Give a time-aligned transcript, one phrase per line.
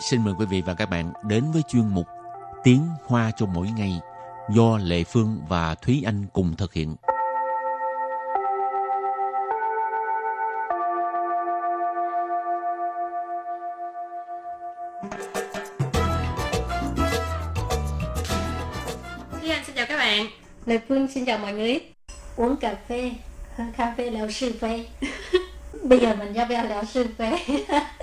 [0.00, 2.06] xin mời quý vị và các bạn đến với chuyên mục
[2.64, 4.00] Tiếng Hoa cho mỗi ngày
[4.50, 6.96] do Lệ Phương và Thúy Anh cùng thực hiện.
[19.40, 20.26] Thúy Anh xin chào các bạn.
[20.66, 21.80] Lê Phương xin chào mọi người.
[22.36, 23.12] Uống cà phê,
[23.76, 24.86] cà phê lão sư phê.
[25.82, 27.38] Bây giờ mình ra về lão sư phê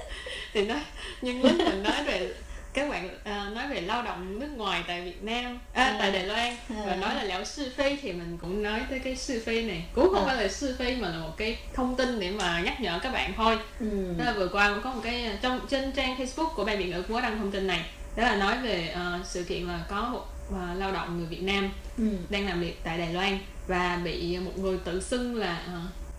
[0.55, 0.79] Thì nói,
[1.21, 2.33] nhưng lúc mình nói về
[2.73, 5.95] các bạn à, nói về lao động nước ngoài tại Việt Nam à, À.
[5.99, 6.55] tại Đài Loan
[6.85, 6.95] và À.
[6.95, 10.09] nói là lão sư phi thì mình cũng nói tới cái sư phi này cũng
[10.13, 10.33] không À.
[10.35, 13.13] phải là sư phi mà là một cái thông tin để mà nhắc nhở các
[13.13, 14.13] bạn thôi ừ.
[14.17, 16.85] Đó là vừa qua cũng có một cái trong trên trang Facebook của ban Việt
[16.85, 19.79] ngữ cũng có đăng thông tin này đó là nói về ờ, sự kiện là
[19.89, 22.03] có một ờ, lao động người Việt Nam Ừ.
[22.29, 25.61] đang làm việc tại Đài Loan và bị một người tự xưng là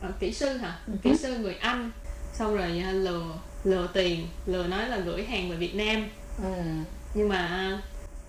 [0.03, 0.93] ờ, kỹ sư hả Ừ.
[1.03, 1.91] kỹ sư người Anh
[2.39, 3.25] xong rồi lừa
[3.65, 6.09] lừa tiền lừa nói là gửi hàng về Việt Nam
[6.43, 6.49] Ừ.
[7.15, 7.79] nhưng mà ờ,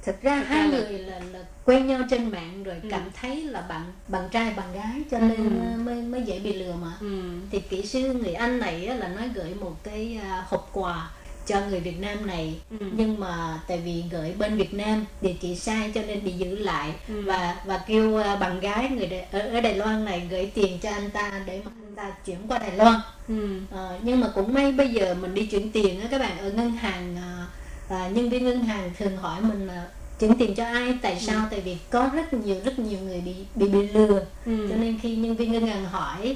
[0.04, 2.90] Thực ra Thực ra hai là- người là, là quen nhau trên mạng rồi Ừ.
[2.92, 5.78] cảm thấy là bạn bạn trai bạn gái cho nên Ừ.
[5.84, 9.30] mới mới dễ bị lừa mà ừ, thì kỹ sư người Anh này là nói
[9.36, 11.10] gửi một cái à, hộp quà
[11.48, 12.56] cho người Việt Nam này.
[12.72, 16.32] Ừ, nhưng mà tại vì gửi bên Việt Nam địa chỉ sai cho nên bị
[16.32, 16.94] giữ lại.
[17.08, 20.52] Ừ, và và kêu à, bạn gái người Đài, ở, ở Đài Loan này gửi
[20.54, 22.96] tiền cho anh ta để mà anh ta chuyển qua Đài Loan.
[23.28, 26.38] Ừ, Ờ, nhưng mà cũng may bây giờ mình đi chuyển tiền á các bạn
[26.40, 27.48] ở ngân hàng à,
[27.90, 29.88] à, nhân viên ngân hàng thường hỏi mình là
[30.20, 31.48] chuyển tiền cho ai tại sao?
[31.52, 34.26] Tại vì có rất nhiều rất nhiều người bị bị bị lừa.
[34.46, 36.36] Ừ, cho nên khi nhân viên ngân hàng hỏi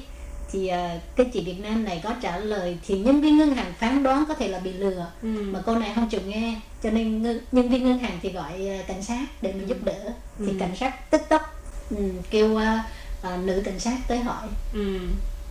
[0.52, 3.72] thì à, cái chị Việt Nam này có trả lời thì nhân viên ngân hàng
[3.78, 5.06] phán đoán có thể là bị lừa.
[5.22, 8.30] Ừ, mà cô này không chịu nghe cho nên ngân, nhân viên ngân hàng thì
[8.32, 10.12] gọi à, cảnh sát để mà giúp đỡ.
[10.38, 10.52] Thì Ừ.
[10.58, 11.42] cảnh sát tức tốc
[11.90, 11.96] ừ,
[12.30, 12.84] kêu à,
[13.22, 14.48] à, nữ cảnh sát tới hỏi.
[14.72, 14.98] Ừ,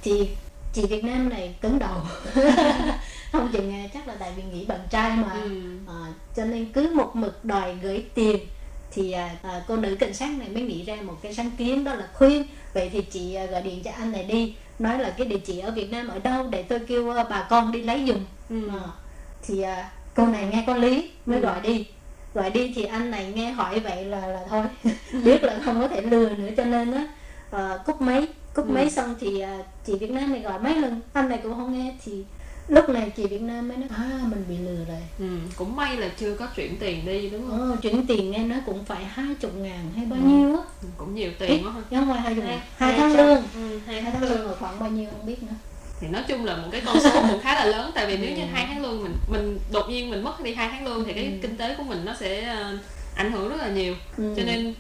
[0.02, 0.30] thì
[0.74, 1.98] chị Việt Nam này cứng đầu.
[3.32, 5.32] Không chịu nghe chắc là tại vì nghĩ bạn trai mà.
[5.44, 8.38] Ừ, à, cho nên cứ một mực đòi gửi tiền
[8.92, 11.84] thì à, à, cô nữ cảnh sát này mới nghĩ ra một cái sáng kiến
[11.84, 12.44] đó là khuyên.
[12.74, 15.60] Vậy thì chị à, gọi điện cho anh này đi nói là cái địa chỉ
[15.60, 18.18] ở Việt Nam ở đâu để tôi kêu à, bà con đi lấy giùm.
[18.50, 18.84] Ừ, à,
[19.48, 21.44] thì à, cô này nghe có lý mới Ừ.
[21.46, 21.86] gọi đi.
[22.34, 24.64] Gọi đi thì anh này nghe hỏi vậy là là thôi
[25.24, 27.08] biết là không có thể lừa nữa cho nên á
[27.52, 28.28] à, cúp máy.
[28.54, 28.72] Cúp Ừ.
[28.74, 31.78] máy xong thì à, chị Việt Nam này gọi mấy lần anh này cũng không
[31.80, 32.24] nghe thì
[32.72, 35.26] lúc này chị Việt Nam mới nói à mình bị lừa rồi ừ.
[35.56, 38.60] cũng may là chưa có chuyển tiền đi đúng không Ồ, chuyển tiền nghe nói
[38.66, 40.26] cũng phải hai chục ngàn hay bao Ừ.
[40.28, 43.14] nhiêu á Ừ, cũng nhiều tiền quá không phải hai chục ngàn Hai- hai tháng
[43.18, 45.54] lương ừ, hai tháng lương là khoảng bao nhiêu không biết nữa
[46.00, 48.36] thì nói chung là một cái con số cũng khá là lớn tại vì nếu
[48.36, 48.48] như Ừ.
[48.54, 51.24] hai tháng lương mình mình đột nhiên mình mất đi hai tháng lương thì cái
[51.26, 51.32] Ừ.
[51.42, 52.78] kinh tế của mình nó sẽ ờ,
[53.16, 54.34] ảnh hưởng rất là nhiều ừ.
[54.38, 54.74] cho nên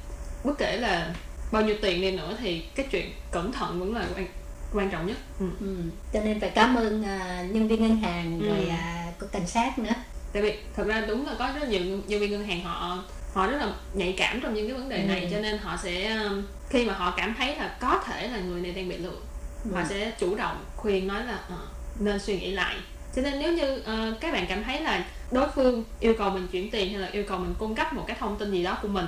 [0.43, 1.13] bất kể là
[1.51, 4.27] bao nhiêu tiền đi nữa thì cái chuyện cẩn thận vẫn là quan
[4.73, 5.45] quan trọng nhất ừ.
[5.59, 5.75] ừ.
[6.13, 8.47] cho nên phải cảm ơn à, nhân viên ngân hàng Ừ.
[8.47, 9.93] rồi à, có cảnh sát nữa
[10.33, 13.47] tại vì thật ra đúng là có rất nhiều nhân viên ngân hàng họ họ
[13.47, 15.07] rất là nhạy cảm trong những cái vấn đề Ừ.
[15.07, 18.37] này cho nên họ sẽ um, khi mà họ cảm thấy là có thể là
[18.39, 19.15] người này đang bị lừa
[19.65, 19.71] Ừ.
[19.75, 21.57] họ sẽ chủ động khuyên nói là ờ,
[21.99, 22.75] nên suy nghĩ lại
[23.15, 26.47] cho nên nếu như ờ, các bạn cảm thấy là đối phương yêu cầu mình
[26.51, 28.77] chuyển tiền hay là yêu cầu mình cung cấp một cái thông tin gì đó
[28.81, 29.05] của mình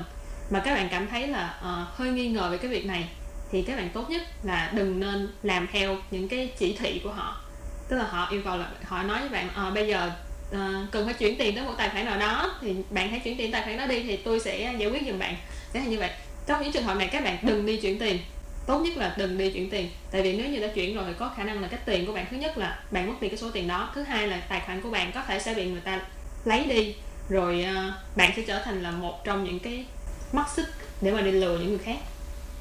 [0.50, 3.09] mà các bạn cảm thấy là ờ, hơi nghi ngờ về cái việc này
[3.53, 7.11] thì các bạn tốt nhất là đừng nên làm theo những cái chỉ thị của
[7.11, 7.41] họ.
[7.89, 10.11] Tức là họ yêu cầu là họ nói với bạn à, bây giờ
[10.53, 13.37] à, cần phải chuyển tiền tới một tài khoản nào đó thì bạn hãy chuyển
[13.37, 15.35] tiền tài khoản đó đi thì tôi sẽ giải quyết giùm bạn.
[15.73, 16.09] Thế là như vậy.
[16.47, 18.19] Trong những trường hợp này các bạn đừng đi chuyển tiền.
[18.67, 19.89] Tốt nhất là đừng đi chuyển tiền.
[20.11, 22.13] Tại vì nếu như đã chuyển rồi thì có khả năng là cái tiền của
[22.13, 24.61] bạn thứ nhất là bạn mất đi cái số tiền đó thứ hai là tài
[24.65, 26.01] khoản của bạn có thể sẽ bị người ta
[26.45, 26.95] lấy đi
[27.29, 29.85] rồi ờ, bạn sẽ trở thành là một trong những cái
[30.31, 30.65] mắt xích
[31.01, 31.97] để mà đi lừa những người khác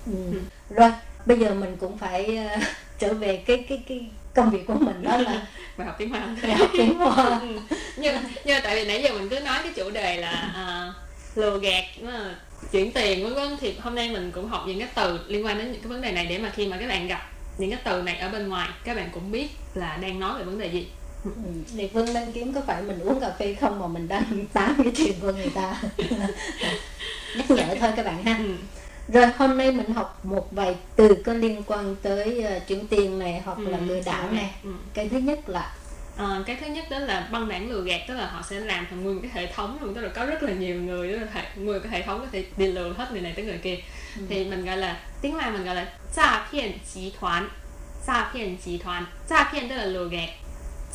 [0.06, 0.12] ừ.
[0.32, 0.38] Ừ.
[0.70, 0.90] rồi
[1.26, 2.58] bây giờ mình cũng phải à,
[2.98, 5.46] trở về cái cái cái công việc của mình đó là
[5.76, 7.58] bài học tiếng hoa đại học tiếng Hoa Ừ.
[7.96, 10.92] nhưng nhưng tại vì nãy giờ mình cứ nói cái chủ đề là à,
[11.34, 11.84] lừa gạt
[12.72, 15.58] chuyển tiền vân vân thì hôm nay mình cũng học những cái từ liên quan
[15.58, 17.80] đến những cái vấn đề này để mà khi mà các bạn gặp những cái
[17.84, 20.66] từ này ở bên ngoài các bạn cũng biết là đang nói về vấn đề
[20.66, 20.86] gì
[21.24, 21.30] ừ.
[21.74, 24.74] Liệt Vân đang kiếm có phải mình uống cà phê không mà mình đang tám
[24.84, 25.82] cái chuyện của người ta
[27.36, 28.54] nhắc nhở thôi các bạn ha ừ.
[29.08, 33.18] Rồi hôm nay mình học một vài từ có liên quan tới uh, chuyển tiền
[33.18, 34.50] này hoặc ừ, là lừa đảo này.
[34.64, 34.70] Ừ.
[34.94, 35.72] Cái thứ nhất là
[36.16, 38.86] À, cái thứ nhất đó là băng đảng lừa gạt tức là họ sẽ làm
[38.90, 41.18] thành nguyên một cái hệ thống luôn tức là có rất là nhiều người đó
[41.34, 43.76] là người cái hệ thống có thể đi lừa hết người này tới người kia
[44.16, 44.22] ừ.
[44.28, 47.48] thì mình gọi là tiếng là mình gọi là cha phiền chí thoán
[48.06, 50.28] cha phiền chí thoán cha phiền tức là lừa gạt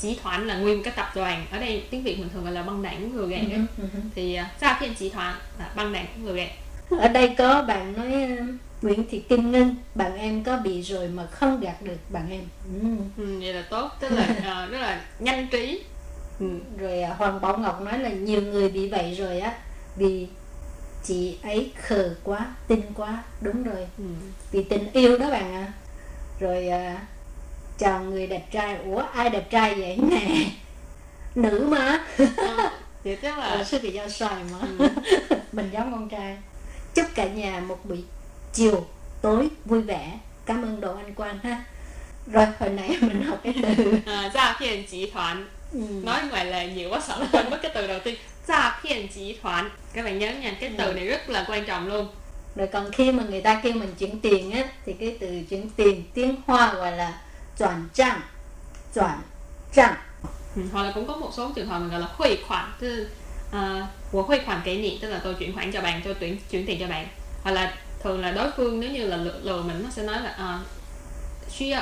[0.02, 2.64] chí thoán là nguyên cái tập đoàn ở đây tiếng việt mình thường gọi là
[2.64, 3.62] băng đảng lừa gạt ừ, ấy.
[3.78, 3.84] Ừ.
[3.94, 4.00] ừ.
[4.16, 6.50] thì cha phiền chí thoán là băng đảng lừa gạt
[6.90, 11.08] ở đây có bạn nói uh, Nguyễn Thị Kim Ngân bạn em có bị rồi
[11.08, 12.42] mà không gạt được bạn em.
[12.82, 12.88] Ừ.
[13.24, 15.84] ừ, vậy là tốt tức là ờ, rất là nhanh trí
[16.40, 16.46] ừ.
[16.78, 19.54] rồi à, hoàng bảo ngọc nói là nhiều người bị vậy rồi á
[19.96, 20.28] vì
[21.04, 24.04] chị ấy khờ quá tin quá đúng rồi Ừ.
[24.52, 25.74] vì tình yêu đó bạn ạ
[26.40, 27.02] rồi à,
[27.78, 30.46] chào người đẹp trai ủa ai đẹp trai vậy nè
[31.36, 32.06] nữ mà
[32.38, 32.70] Ờ,
[33.04, 34.88] thì tức là sư bị do xoài mà ừ.
[35.52, 36.38] mình giống con trai
[36.97, 38.05] chúc cả nhà một buổi
[38.53, 38.87] chiều
[39.23, 41.65] tối vui vẻ cảm ơn đồ anh quan ha
[42.27, 45.79] rồi hồi nãy mình học cái từ à, gia phiền集团ừ.
[46.05, 48.17] nói ngoài là nhiều quá sợ quên mất cái từ đầu tiên
[48.49, 50.93] gia phiền集团các bạn nhớ nha cái từ Ừ.
[50.95, 52.09] này rất là quan trọng luôn
[52.57, 55.71] rồi còn khi mà người ta kêu mình chuyển tiền á thì cái từ chuyển
[55.77, 57.21] tiền tiếng hoa gọi là
[57.59, 58.21] chuyển trang
[58.95, 59.05] chuyển
[59.75, 59.95] trang
[60.57, 60.63] ừ.
[60.73, 63.09] hoặc là cũng có một số trường hợp mình gọi là huy khoản tức
[63.53, 66.38] là của huy khoản kỷ niệm tức là tôi chuyển khoản cho bạn tôi tuyển
[66.52, 67.08] chuyển tiền cho bạn.
[67.44, 67.74] Hoặc là
[68.04, 70.60] thường là đối phương nếu như là lừa mình nó sẽ nói là à,
[71.50, 71.74] suy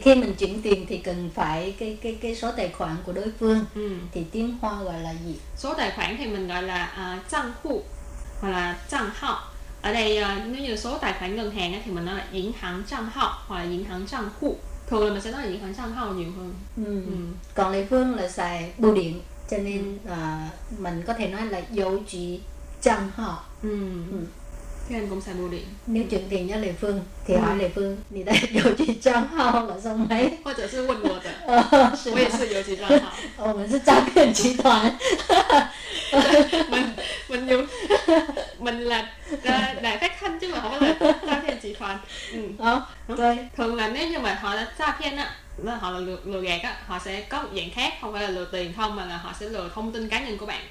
[0.00, 3.32] khi mình chuyển tiền thì cần phải cái cái cái số tài khoản của đối
[3.40, 3.64] phương.
[3.74, 3.90] Ừ.
[4.12, 5.34] thì tiếng hoa gọi là gì?
[5.56, 7.82] Số tài khoản thì mình gọi là ờ, trang uh, hộ
[8.40, 9.36] hoặc là trang hao
[9.82, 12.52] ở đây uh, nếu như số tài khoản ngân hàng thì mình nói là yến
[12.58, 14.54] hàng trang hao hoặc là yến hàng trang hộ
[14.89, 16.83] thường là mình sẽ nói là 银行账号nhiều hơn ừ.
[17.05, 17.17] ừ.
[17.55, 19.19] còn Lê Phương là xài bưu điện
[19.49, 20.49] cho nên à,
[20.79, 22.39] mình có thể nói là dấu chỉ
[22.81, 23.69] trang họ Ừ.
[24.11, 24.17] Ừ.
[24.89, 27.39] Thế anh cũng xài bưu điện nếu chuyển tiền cho Lê Phương thì Ừ.
[27.39, 32.37] hỏi Lê Phương你的 邮局账号là số mấy 或者是问我的呃，是我也吗？
[32.37, 34.97] 是邮局账号我们是诈骗集团。
[42.34, 42.48] Ừ.
[42.58, 42.82] ờ,
[43.56, 46.40] thường là nếu như mà họ đã xa 骗 á là họ là lừa, lừa
[46.40, 49.04] gạt á họ sẽ có một dạng khác không phải là lừa tiền không mà
[49.04, 50.62] là họ sẽ lừa thông tin cá nhân của bạn.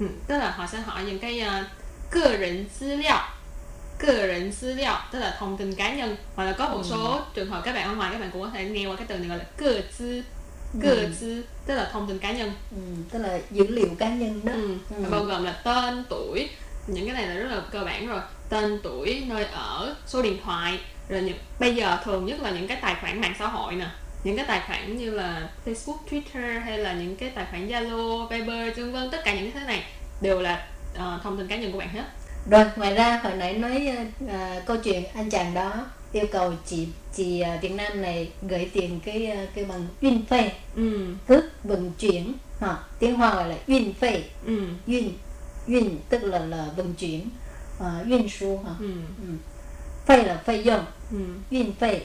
[0.00, 0.06] Ừ.
[0.28, 1.44] tức là họ sẽ hỏi những cái
[2.10, 3.16] cơ rỉnh dữ liệu
[3.98, 6.16] cơ rỉnh dữ liệu tức là thông tin cá nhân.
[6.36, 7.22] Hoặc là có một số ừ.
[7.34, 9.18] trường hợp các bạn ở ngoài các bạn cũng có thể nghe qua cái từ
[9.18, 10.22] này gọi là cơ tư
[10.82, 10.90] cơ
[11.20, 11.42] ừ.
[11.66, 12.52] tức là thông tin cá nhân.
[12.70, 14.52] Ừ, tức là dữ liệu cá nhân đó.
[14.52, 14.76] Ừ.
[14.96, 15.10] Ừ.
[15.10, 16.48] bao gồm là tên tuổi.
[16.86, 18.20] Những cái này là rất là cơ bản rồi.
[18.48, 22.66] Tên tuổi nơi ở số điện thoại rồi những bây giờ thường nhất là những
[22.66, 23.86] cái tài khoản mạng xã hội nè.
[24.24, 28.26] Những cái tài khoản như là Facebook, Twitter hay là những cái tài khoản Zalo,
[28.28, 29.84] Viber, vân vân tất cả những cái thế này
[30.20, 32.04] đều là ờ, thông tin cá nhân của bạn hết.
[32.50, 33.92] Rồi, ngoài ra hồi nãy nói
[34.28, 38.70] à, câu chuyện anh chàng đó yêu cầu chị chị à, Việt Nam này gửi
[38.72, 43.48] tiền cái à, cái bằng uyên phê Ừ, cước vận chuyển ha tiếng Hoa gọi
[43.48, 45.12] là uyên phê ừ, uyên
[45.66, 47.28] uyên tức là là vận chuyển
[47.78, 48.92] uh, uyên số ha ừ,
[50.06, 51.18] phê là phê dùng ừ.
[51.50, 52.00] uyên phê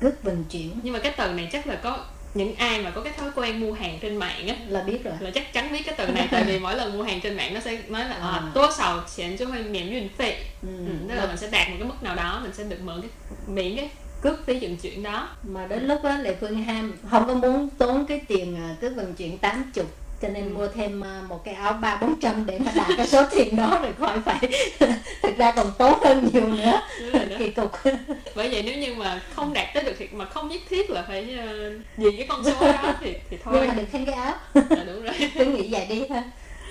[0.00, 1.98] cước vận chuyển Nhưng mà cái từ này chắc là có
[2.34, 5.14] những ai mà có cái thói quen mua hàng trên mạng á là biết rồi
[5.20, 7.54] là chắc chắn biết cái từ này tại vì mỗi lần mua hàng trên mạng
[7.54, 8.28] nó sẽ nói là À.
[8.32, 10.30] à, tố sầu tiền cho hơi miễn 运 phí
[10.62, 10.68] ừ.
[10.86, 13.00] ừ, tức là mình sẽ đạt một cái mức nào đó mình sẽ được mượn
[13.00, 13.10] cái
[13.46, 13.90] miễn cái
[14.22, 17.68] cước phí vận chuyển đó mà đến lúc đó Lệ Phương Ham không có muốn
[17.78, 19.84] tốn cái tiền à, cước vận chuyển 80
[20.22, 20.50] cho nên Ừ.
[20.54, 23.56] mua thêm à, một cái áo ba bốn trăm để mà đạt cái số tiền
[23.56, 24.38] đó rồi khỏi phải
[25.22, 26.80] thực ra còn tốn hơn nhiều nữa
[27.11, 27.11] đó.
[27.42, 27.72] Kỳ cục
[28.34, 31.04] bởi vậy nếu như mà không đạt tới được thì mà không nhất thiết là
[31.08, 33.54] phải uh, vì cái con số đó thì thì thôi.
[33.58, 34.34] Nhưng mà được thêm cái áo.
[34.54, 35.14] Là đúng rồi.
[35.34, 36.22] Cứ nghĩ vậy đi ha.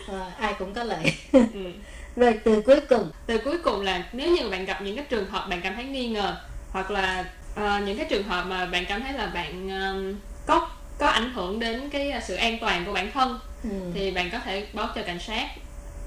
[0.07, 1.13] À, ai cũng có lợi.
[1.33, 1.71] Ừ.
[2.15, 3.11] rồi từ cuối cùng.
[3.25, 5.83] Từ cuối cùng là nếu như bạn gặp những cái trường hợp bạn cảm thấy
[5.83, 6.35] nghi ngờ
[6.71, 7.25] hoặc là
[7.55, 11.33] ờ, những cái trường hợp mà bạn cảm thấy là bạn ờm, có có ảnh
[11.33, 13.69] hưởng đến cái ờ, sự an toàn của bản thân ừ.
[13.93, 15.47] thì bạn có thể báo cho cảnh sát.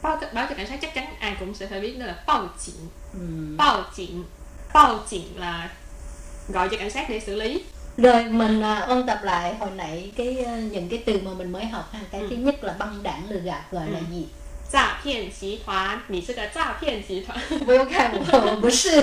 [0.03, 2.49] Báo, báo cho cảnh sát chắc chắn ai cũng sẽ phải biết đó là báo
[2.67, 3.57] 警 Ừ.
[3.57, 4.25] báo 警
[4.74, 5.70] báo警là
[6.48, 7.64] gọi cho cảnh sát để xử lý
[7.98, 11.52] rồi mình à, ôn tập lại hồi nãy cái à, những cái từ mà mình
[11.52, 12.28] mới học ha cái Ừ.
[12.30, 14.06] thứ nhất là băng đảng lừa gạt gọi là Ừ.
[14.12, 14.26] gì
[14.72, 17.40] 诈骗集团，你是个诈骗集团。
[17.66, 19.02] vô khăn của bố sư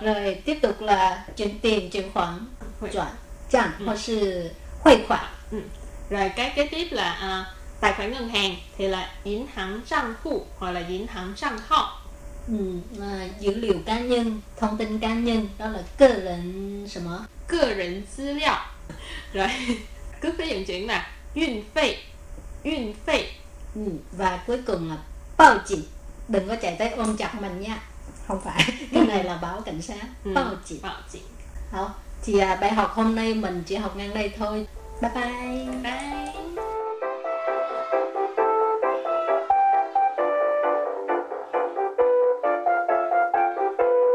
[0.00, 2.46] rồi tiếp tục là chuyển tiền chuyển khoản
[2.92, 3.04] chuyển
[3.50, 3.84] chẳng Ừ.
[3.86, 4.50] hoặc是
[4.82, 5.20] 汇款
[6.10, 7.44] Rồi cái kế tiếp là à,
[7.80, 12.01] tài khoản ngân hàng thì là 银行账户 hoặc là 银行账号。
[12.48, 12.54] ừ,
[13.00, 18.52] à, dữ liệu cá nhân thông tin cá nhân đó là cơ人什么个人资料。
[19.32, 19.48] Rồi
[20.20, 21.96] cước phí vận chuyển là 运费，
[22.64, 23.26] 运费。
[23.74, 23.82] ừ,
[24.12, 24.96] và cuối cùng là
[25.36, 25.84] báo chỉ
[26.28, 27.82] đừng có chạy tới ôm chặt mình nha
[28.26, 30.32] không phải cái này là báo cảnh sát Ừ.
[30.34, 31.22] báo chỉ 报警。
[31.72, 31.88] 好
[32.24, 34.66] thì à, bài học hôm nay mình chỉ học ngang đây thôi
[35.02, 36.51] bye bye Bye.